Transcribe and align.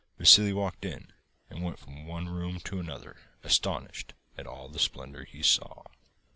Vassili 0.17 0.51
walked 0.51 0.83
in, 0.83 1.13
and 1.51 1.63
went 1.63 1.77
from 1.77 2.07
one 2.07 2.27
room 2.27 2.59
to 2.61 2.79
another 2.79 3.17
astonished 3.43 4.15
at 4.35 4.47
all 4.47 4.67
the 4.67 4.79
splendour 4.79 5.25
he 5.25 5.43
saw. 5.43 5.83